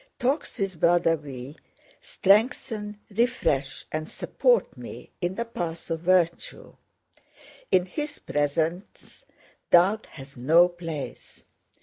Talks 0.17 0.57
with 0.57 0.79
Brother 0.79 1.15
V. 1.15 1.55
strengthen, 1.99 2.99
refresh, 3.11 3.85
and 3.91 4.09
support 4.09 4.75
me 4.75 5.11
in 5.21 5.35
the 5.35 5.45
path 5.45 5.91
of 5.91 5.99
virtue. 5.99 6.75
In 7.71 7.85
his 7.85 8.17
presence 8.17 9.25
doubt 9.69 10.07
has 10.07 10.35
no 10.35 10.67
place. 10.69 11.43